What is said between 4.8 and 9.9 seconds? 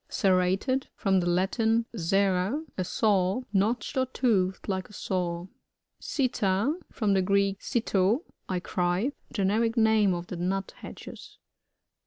a saw. SiTTA.— From the Greek, sitt^, I cry. Generic